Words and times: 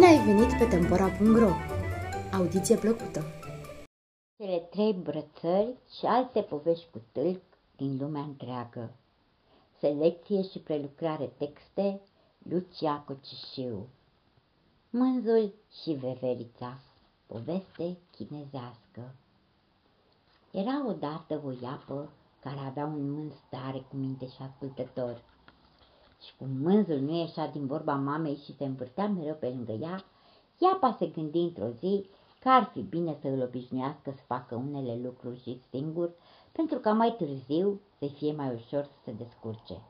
ai 0.00 0.24
venit 0.24 0.58
pe 0.58 0.64
Tempora.ro! 0.64 1.50
Audiție 2.32 2.76
plăcută! 2.76 3.24
Cele 4.36 4.58
trei 4.58 4.92
brățări 4.92 5.74
și 5.98 6.06
alte 6.06 6.40
povești 6.40 6.86
cu 6.90 7.00
tâlc 7.12 7.42
din 7.76 7.98
lumea 8.00 8.22
întreagă. 8.22 8.90
Selecție 9.78 10.42
și 10.42 10.58
prelucrare 10.58 11.32
texte 11.38 12.00
Lucia 12.38 13.04
Cocișiu 13.06 13.88
Mânzul 14.90 15.52
și 15.82 15.92
veverița 15.92 16.78
Poveste 17.26 17.96
chinezească 18.10 19.14
Era 20.50 20.86
odată 20.86 21.42
o 21.44 21.50
iapă 21.62 22.08
care 22.42 22.58
avea 22.58 22.84
un 22.84 23.10
mânz 23.12 23.34
tare 23.50 23.78
cu 23.88 23.96
minte 23.96 24.26
și 24.26 24.42
ascultător. 24.42 25.22
Și 26.24 26.36
cum 26.36 26.48
mânzul 26.60 26.98
nu 26.98 27.14
ieșea 27.14 27.48
din 27.48 27.66
vorba 27.66 27.94
mamei 27.94 28.40
și 28.44 28.56
se 28.56 28.64
învârtea 28.64 29.08
mereu 29.08 29.34
pe 29.34 29.48
lângă 29.48 29.72
ea, 29.72 30.04
iapa 30.58 30.96
se 30.98 31.06
gândi 31.06 31.38
într-o 31.38 31.68
zi 31.68 32.08
că 32.40 32.48
ar 32.48 32.64
fi 32.72 32.80
bine 32.80 33.18
să 33.20 33.28
îl 33.28 33.42
obișnuiască 33.42 34.10
să 34.10 34.22
facă 34.26 34.54
unele 34.54 35.00
lucruri 35.02 35.40
și 35.42 35.60
singur, 35.70 36.12
pentru 36.52 36.78
ca 36.78 36.92
mai 36.92 37.14
târziu 37.18 37.80
să 37.98 38.06
fie 38.06 38.32
mai 38.32 38.54
ușor 38.54 38.84
să 38.84 38.96
se 39.04 39.12
descurce. 39.12 39.80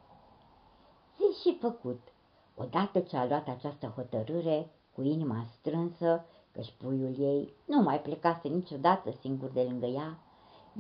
Zi 1.17 1.41
și 1.41 1.57
făcut. 1.61 2.01
Odată 2.57 3.01
ce 3.01 3.17
a 3.17 3.27
luat 3.27 3.49
această 3.49 3.87
hotărâre, 3.87 4.71
cu 4.95 5.03
inima 5.03 5.47
strânsă, 5.59 6.25
căci 6.53 6.75
puiul 6.79 7.15
ei 7.19 7.53
nu 7.65 7.83
mai 7.83 8.01
plecase 8.01 8.49
niciodată 8.49 9.11
singur 9.21 9.51
de 9.51 9.63
lângă 9.63 9.87
ea, 9.87 10.19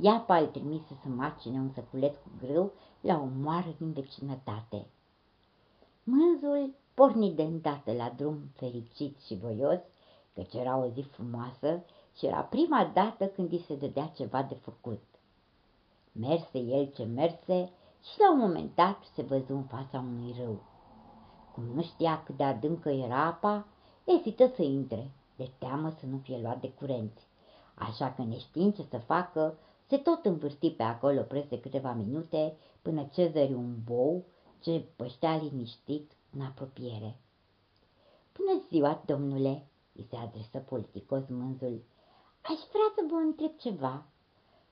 Iapa 0.01 0.37
îl 0.37 0.47
trimise 0.47 0.99
să 1.03 1.09
macine 1.09 1.59
un 1.59 1.71
săculeț 1.75 2.15
cu 2.15 2.31
grâu 2.41 2.73
la 3.01 3.15
o 3.15 3.27
moară 3.43 3.75
din 3.79 3.93
vecinătate. 3.93 4.87
Mânzul 6.05 6.75
porni 6.95 7.31
de 7.31 7.43
îndată 7.43 7.93
la 7.93 8.13
drum 8.17 8.51
fericit 8.55 9.19
și 9.21 9.37
voios, 9.37 9.79
căci 10.35 10.55
era 10.55 10.77
o 10.77 10.89
zi 10.89 11.01
frumoasă 11.01 11.85
și 12.17 12.27
era 12.27 12.41
prima 12.41 12.91
dată 12.95 13.27
când 13.27 13.53
îi 13.53 13.65
se 13.67 13.77
dădea 13.77 14.07
ceva 14.07 14.43
de 14.43 14.55
făcut. 14.55 15.03
Merse 16.13 16.59
el 16.59 16.91
ce 16.95 17.05
merse 17.05 17.71
și 18.03 18.19
la 18.19 18.33
un 18.33 18.39
moment 18.39 18.75
dat 18.75 19.05
se 19.15 19.23
văzu 19.23 19.55
în 19.55 19.63
fața 19.63 19.99
unui 19.99 20.35
râu. 20.39 20.63
Cum 21.55 21.65
nu 21.75 21.83
știa 21.83 22.23
cât 22.23 22.37
de 22.37 22.45
adâncă 22.45 22.89
era 22.89 23.25
apa, 23.25 23.67
ezită 24.05 24.47
să 24.55 24.63
intre, 24.63 25.11
de 25.37 25.51
teamă 25.59 25.91
să 25.91 26.07
nu 26.07 26.17
fie 26.17 26.39
luat 26.39 26.61
de 26.61 26.71
curenți. 26.71 27.27
Așa 27.75 28.13
că 28.13 28.23
neștiind 28.23 28.75
ce 28.75 28.83
să 28.83 28.99
facă, 28.99 29.59
se 29.87 29.97
tot 29.97 30.25
învârti 30.25 30.71
pe 30.71 30.83
acolo 30.83 31.21
preț 31.21 31.49
de 31.49 31.61
câteva 31.61 31.93
minute 31.93 32.57
până 32.83 33.09
ce 33.13 33.31
zări 33.33 33.55
un 33.55 33.75
bou 33.85 34.25
ce 34.63 34.85
păștea 34.97 35.37
liniștit 35.37 36.13
în 36.35 36.41
apropiere. 36.41 37.17
Bună 38.33 38.63
ziua, 38.69 39.03
domnule, 39.07 39.67
îi 39.93 40.07
se 40.11 40.17
adresă 40.17 40.59
politicos 40.59 41.23
mânzul. 41.29 41.83
Aș 42.43 42.59
vrea 42.73 42.93
să 42.95 43.05
vă 43.11 43.15
întreb 43.15 43.57
ceva. 43.57 44.05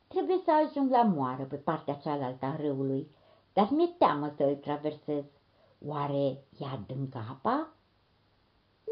Trebuie 0.08 0.40
să 0.44 0.50
ajung 0.52 0.90
la 0.90 1.02
moară 1.02 1.44
pe 1.44 1.56
partea 1.56 1.94
cealaltă 1.94 2.46
a 2.46 2.56
râului, 2.56 3.10
dar 3.52 3.68
mi-e 3.70 3.86
teamă 3.86 4.32
să 4.36 4.42
îl 4.42 4.54
traversez. 4.54 5.24
Oare 5.86 6.44
e 6.58 6.64
adâncă 6.72 7.18
apa? 7.30 7.72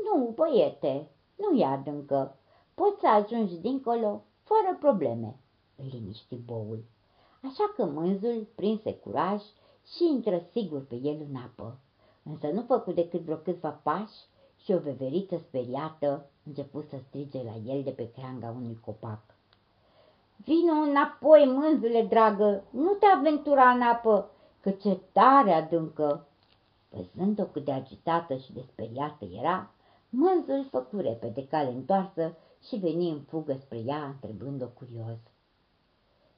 Nu, 0.05 0.33
băiete, 0.35 1.09
nu 1.37 1.59
e 1.59 1.65
adâncă. 1.65 2.37
Poți 2.75 3.01
să 3.01 3.07
ajungi 3.09 3.57
dincolo 3.57 4.25
fără 4.43 4.77
probleme, 4.79 5.39
îl 5.77 5.87
liniști 5.91 6.37
boul. 6.37 6.85
Așa 7.43 7.73
că 7.77 7.85
mânzul 7.85 8.47
prinse 8.55 8.95
curaj 8.95 9.43
și 9.95 10.05
intră 10.05 10.43
sigur 10.51 10.85
pe 10.85 10.95
el 10.95 11.27
în 11.31 11.37
apă. 11.37 11.79
Însă 12.23 12.47
nu 12.47 12.63
făcu 12.63 12.93
decât 12.93 13.21
vreo 13.21 13.37
câțiva 13.37 13.81
pași 13.83 14.17
și 14.63 14.73
o 14.73 14.79
veveriță 14.79 15.37
speriată 15.37 16.31
început 16.43 16.89
să 16.89 16.97
strige 17.09 17.43
la 17.43 17.73
el 17.73 17.83
de 17.83 17.91
pe 17.91 18.11
creanga 18.11 18.55
unui 18.57 18.81
copac. 18.85 19.21
Vino 20.37 20.73
înapoi, 20.73 21.45
mânzule 21.47 22.03
dragă, 22.03 22.65
nu 22.71 22.93
te 22.93 23.07
aventura 23.07 23.71
în 23.71 23.83
apă, 23.83 24.31
că 24.61 24.71
ce 24.71 25.01
tare 25.13 25.53
adâncă! 25.53 26.27
Văzând-o 26.89 27.45
cât 27.45 27.65
de 27.65 27.73
agitată 27.73 28.37
și 28.37 28.53
de 28.53 28.61
speriată 28.73 29.25
era, 29.25 29.71
mânzul 30.09 30.67
făcu 30.71 30.97
repede 30.97 31.47
cale 31.47 31.69
întoarsă 31.69 32.37
și 32.69 32.77
veni 32.77 33.11
în 33.11 33.21
fugă 33.21 33.57
spre 33.61 33.79
ea, 33.79 34.05
întrebând-o 34.05 34.67
curios. 34.67 35.19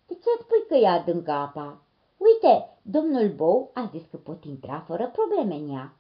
De 0.07 0.15
ce 0.15 0.43
spui 0.43 0.65
că 0.69 0.75
e 0.75 0.89
adâncă 0.89 1.31
apa? 1.31 1.83
Uite, 2.21 2.79
domnul 2.83 3.29
Bou 3.29 3.71
a 3.75 3.89
zis 3.93 4.03
că 4.11 4.17
pot 4.17 4.45
intra 4.45 4.85
fără 4.87 5.11
probleme 5.11 5.55
în 5.55 5.71
ea. 5.71 5.97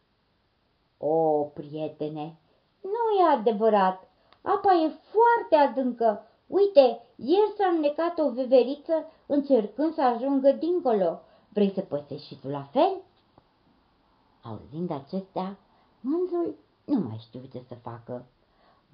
O, 0.98 1.42
prietene, 1.42 2.38
nu 2.80 3.20
e 3.20 3.32
adevărat. 3.38 4.08
Apa 4.42 4.72
e 4.72 4.88
foarte 4.88 5.54
adâncă. 5.54 6.26
Uite, 6.46 7.00
ieri 7.16 7.54
s-a 7.56 7.66
înnecat 7.66 8.18
o 8.18 8.30
veveriță 8.30 9.10
încercând 9.26 9.94
să 9.94 10.02
ajungă 10.02 10.52
dincolo. 10.52 11.20
Vrei 11.48 11.72
să 11.74 11.80
păsești 11.80 12.26
și 12.26 12.40
tu 12.40 12.48
la 12.48 12.62
fel? 12.62 13.02
Auzind 14.42 14.90
acestea, 14.90 15.58
mânzul 16.00 16.54
nu 16.84 17.00
mai 17.08 17.18
știu 17.18 17.40
ce 17.52 17.62
să 17.68 17.74
facă. 17.74 18.26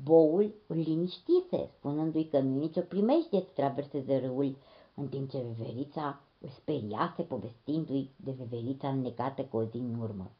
Boul 0.05 0.55
îl 0.67 0.77
liniștise, 0.77 1.71
spunându-i 1.79 2.29
că 2.29 2.39
nu 2.39 2.59
nicio 2.59 2.81
primește 2.81 3.39
să 3.39 3.51
traverseze 3.55 4.17
râul, 4.17 4.57
în 4.95 5.09
timp 5.09 5.31
ce 5.31 5.39
veverița 5.39 6.05
îl 6.07 6.36
speriase 6.49 7.23
povestindu-i 7.23 8.11
de 8.17 8.31
veverița 8.31 8.89
înnecată 8.89 9.45
cu 9.45 9.57
o 9.57 9.65
zi 9.65 9.77
în 9.77 10.01
urmă. 10.01 10.31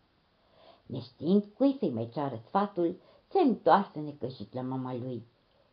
Neștiind 0.87 1.45
cui 1.57 1.77
să-i 1.79 1.91
mai 1.91 2.09
ceară 2.13 2.43
sfatul, 2.47 3.01
se 3.29 3.41
întoarse 3.41 4.01
necășit 4.01 4.55
la 4.55 4.61
mama 4.61 4.95
lui, 4.95 5.27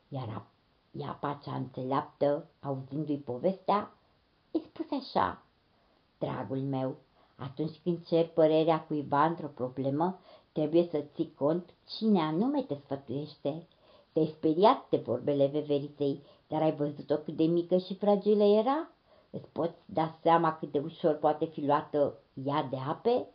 iar 0.08 0.46
ea 0.92 1.40
cea 1.44 1.56
înțeleaptă, 1.56 2.48
auzindu-i 2.60 3.18
povestea, 3.18 3.94
îi 4.52 4.64
spuse 4.70 4.96
așa, 4.96 5.44
Dragul 6.18 6.58
meu, 6.58 6.96
atunci 7.36 7.80
când 7.84 8.06
cer 8.06 8.28
părerea 8.28 8.86
cuiva 8.86 9.26
într-o 9.26 9.48
problemă, 9.48 10.20
trebuie 10.52 10.88
să 10.92 11.04
ții 11.16 11.34
cont 11.38 11.74
cine 11.98 12.22
anume 12.22 12.62
te 12.62 12.76
sfătuiește. 12.84 13.68
Te-ai 14.12 14.34
speriat 14.38 14.90
de 14.90 14.98
vorbele 14.98 15.48
veveriței, 15.48 16.24
dar 16.48 16.62
ai 16.62 16.76
văzut-o 16.76 17.16
cât 17.16 17.36
de 17.36 17.44
mică 17.44 17.78
și 17.78 17.96
fragilă 17.96 18.44
era? 18.44 18.92
Îți 19.36 19.48
poți 19.52 19.78
da 19.86 20.16
seama 20.22 20.58
cât 20.58 20.72
de 20.72 20.80
ușor 20.80 21.16
poate 21.16 21.46
fi 21.46 21.66
luată 21.66 22.20
ea 22.34 22.64
de 22.64 22.78
ape? 22.88 23.28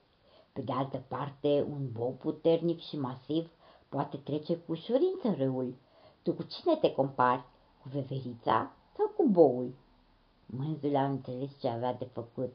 Pe 0.53 0.61
de 0.61 0.73
altă 0.73 1.03
parte, 1.09 1.67
un 1.71 1.93
bou 1.93 2.13
puternic 2.13 2.81
și 2.81 2.99
masiv 2.99 3.51
poate 3.89 4.17
trece 4.17 4.57
cu 4.57 4.73
ușurință 4.73 5.35
râul. 5.37 5.75
Tu 6.23 6.33
cu 6.33 6.43
cine 6.43 6.77
te 6.77 6.93
compari? 6.93 7.45
Cu 7.83 7.89
veverița 7.89 8.73
sau 8.97 9.07
cu 9.17 9.29
boul? 9.29 9.75
Mânzul 10.47 10.97
a 10.97 11.05
înțeles 11.05 11.59
ce 11.61 11.69
avea 11.69 11.95
de 11.95 12.09
făcut. 12.13 12.53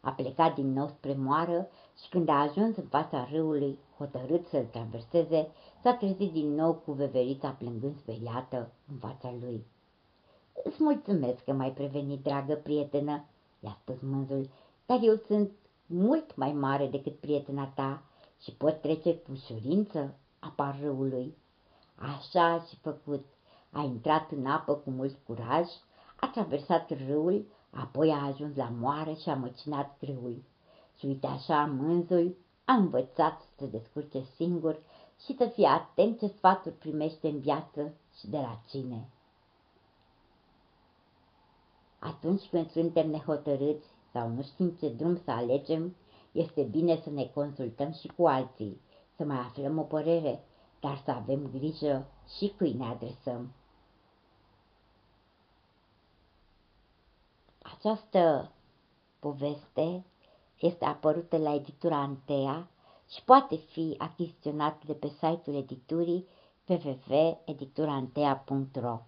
A 0.00 0.10
plecat 0.10 0.54
din 0.54 0.72
nou 0.72 0.88
spre 0.88 1.14
moară 1.14 1.68
și 2.02 2.08
când 2.08 2.28
a 2.28 2.40
ajuns 2.40 2.76
în 2.76 2.86
fața 2.86 3.28
râului, 3.30 3.78
hotărât 3.98 4.46
să-l 4.46 4.64
traverseze, 4.64 5.48
s-a 5.82 5.94
trezit 5.94 6.32
din 6.32 6.54
nou 6.54 6.74
cu 6.74 6.92
veverița 6.92 7.50
plângând 7.50 7.96
speriată 7.96 8.72
în 8.92 8.98
fața 8.98 9.34
lui. 9.40 9.66
Îți 10.64 10.82
mulțumesc 10.82 11.44
că 11.44 11.52
m-ai 11.52 11.72
prevenit, 11.72 12.22
dragă 12.22 12.54
prietenă, 12.54 13.24
i-a 13.60 13.78
spus 13.80 14.00
mânzul, 14.00 14.48
dar 14.86 14.98
eu 15.02 15.16
sunt 15.26 15.50
mult 15.86 16.36
mai 16.36 16.52
mare 16.52 16.86
decât 16.86 17.16
prietena 17.18 17.66
ta 17.74 18.02
și 18.42 18.52
pot 18.52 18.80
trece 18.80 19.16
cu 19.16 19.30
ușurință 19.32 20.14
apa 20.38 20.76
râului. 20.80 21.36
Așa 21.94 22.44
a 22.44 22.64
și 22.68 22.76
făcut. 22.76 23.24
A 23.70 23.82
intrat 23.82 24.30
în 24.30 24.46
apă 24.46 24.74
cu 24.74 24.90
mult 24.90 25.16
curaj, 25.26 25.66
a 26.16 26.28
traversat 26.28 26.90
râul, 27.06 27.46
apoi 27.70 28.10
a 28.10 28.26
ajuns 28.26 28.56
la 28.56 28.70
moară 28.78 29.12
și 29.12 29.28
a 29.28 29.34
măcinat 29.34 29.98
grâul. 29.98 30.42
Și 30.98 31.06
uite 31.06 31.26
așa 31.26 31.64
mânzul 31.64 32.36
a 32.64 32.72
învățat 32.72 33.40
să 33.40 33.46
se 33.56 33.66
descurce 33.66 34.22
singur 34.34 34.78
și 35.24 35.36
să 35.36 35.46
fie 35.46 35.66
atent 35.66 36.18
ce 36.18 36.26
sfaturi 36.26 36.74
primește 36.74 37.28
în 37.28 37.38
viață 37.38 37.92
și 38.18 38.28
de 38.28 38.36
la 38.36 38.60
cine. 38.68 39.08
Atunci 42.06 42.42
când 42.50 42.70
suntem 42.70 43.10
nehotărâți 43.10 43.86
sau 44.12 44.28
nu 44.28 44.42
știm 44.42 44.70
ce 44.70 44.88
drum 44.88 45.20
să 45.24 45.30
alegem, 45.30 45.96
este 46.32 46.62
bine 46.62 47.00
să 47.02 47.10
ne 47.10 47.24
consultăm 47.24 47.92
și 47.92 48.06
cu 48.06 48.26
alții, 48.26 48.80
să 49.16 49.24
mai 49.24 49.36
aflăm 49.36 49.78
o 49.78 49.82
părere, 49.82 50.44
dar 50.80 51.02
să 51.04 51.10
avem 51.10 51.50
grijă 51.52 52.06
și 52.36 52.54
cui 52.56 52.72
ne 52.72 52.84
adresăm. 52.84 53.52
Această 57.62 58.52
poveste 59.18 60.04
este 60.60 60.84
apărută 60.84 61.36
la 61.36 61.54
editura 61.54 61.96
Antea 61.96 62.68
și 63.10 63.24
poate 63.24 63.56
fi 63.56 63.94
achiziționată 63.98 64.78
de 64.86 64.92
pe 64.92 65.08
site-ul 65.08 65.56
editurii 65.56 66.26
www.editurantea.ro 66.66 69.00